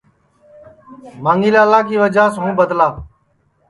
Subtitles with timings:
[1.23, 2.87] مانگھی لالا کی وجہ سے ہوں بدلا